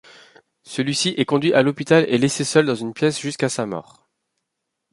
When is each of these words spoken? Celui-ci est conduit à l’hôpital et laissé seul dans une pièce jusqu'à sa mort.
Celui-ci 0.63 1.09
est 1.15 1.25
conduit 1.25 1.53
à 1.53 1.61
l’hôpital 1.61 2.05
et 2.07 2.17
laissé 2.17 2.43
seul 2.43 2.65
dans 2.65 2.73
une 2.73 2.91
pièce 2.91 3.19
jusqu'à 3.19 3.49
sa 3.49 3.67
mort. 3.67 4.07